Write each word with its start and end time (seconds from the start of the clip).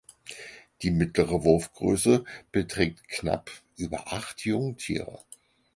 Die 0.81 0.89
mittlere 0.89 1.43
Wurfgröße 1.43 2.23
beträgt 2.51 3.07
knapp 3.07 3.51
über 3.77 4.11
acht 4.11 4.41
Jungtiere. 4.43 5.19